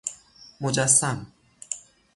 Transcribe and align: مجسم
مجسم 0.61 1.25